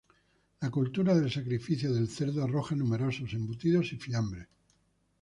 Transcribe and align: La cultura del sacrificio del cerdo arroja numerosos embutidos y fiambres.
La 0.61 0.71
cultura 0.71 1.13
del 1.13 1.29
sacrificio 1.29 1.93
del 1.93 2.09
cerdo 2.09 2.43
arroja 2.43 2.73
numerosos 2.73 3.31
embutidos 3.33 3.93
y 3.93 3.97
fiambres. 3.97 4.47